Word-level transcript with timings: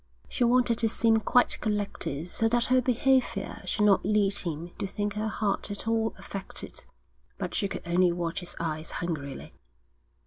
She 0.27 0.43
wanted 0.43 0.79
to 0.79 0.89
seem 0.89 1.17
quite 1.17 1.59
collected 1.61 2.27
so 2.29 2.47
that 2.49 2.65
her 2.73 2.81
behaviour 2.81 3.61
should 3.65 3.85
not 3.85 4.03
lead 4.03 4.33
him 4.35 4.71
to 4.79 4.87
think 4.87 5.13
her 5.13 5.27
heart 5.27 5.69
at 5.69 5.87
all 5.87 6.15
affected, 6.17 6.85
but 7.37 7.53
she 7.53 7.67
could 7.67 7.83
only 7.85 8.11
watch 8.11 8.39
his 8.39 8.55
eyes 8.59 8.89
hungrily. 8.89 9.53